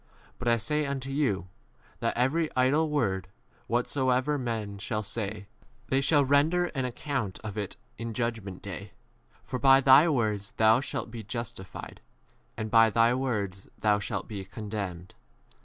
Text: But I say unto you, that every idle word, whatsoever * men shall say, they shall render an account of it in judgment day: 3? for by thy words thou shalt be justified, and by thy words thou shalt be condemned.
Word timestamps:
But 0.39 0.47
I 0.47 0.57
say 0.57 0.87
unto 0.87 1.11
you, 1.11 1.47
that 1.99 2.17
every 2.17 2.49
idle 2.55 2.89
word, 2.89 3.27
whatsoever 3.67 4.35
* 4.37 4.37
men 4.39 4.79
shall 4.79 5.03
say, 5.03 5.45
they 5.89 6.01
shall 6.01 6.25
render 6.25 6.71
an 6.73 6.85
account 6.85 7.37
of 7.43 7.55
it 7.55 7.75
in 7.99 8.15
judgment 8.15 8.63
day: 8.63 8.93
3? 9.43 9.43
for 9.43 9.59
by 9.59 9.79
thy 9.79 10.09
words 10.09 10.53
thou 10.53 10.79
shalt 10.79 11.11
be 11.11 11.21
justified, 11.21 12.01
and 12.57 12.71
by 12.71 12.89
thy 12.89 13.13
words 13.13 13.67
thou 13.77 13.99
shalt 13.99 14.27
be 14.27 14.43
condemned. 14.43 15.13